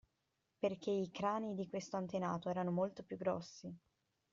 [0.57, 3.71] Perché i crani di questo antenato erano molto più grossi.